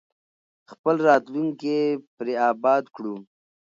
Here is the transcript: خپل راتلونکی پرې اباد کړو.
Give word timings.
خپل 0.71 0.95
راتلونکی 1.07 1.77
پرې 2.15 2.33
اباد 2.51 2.83
کړو. 2.95 3.15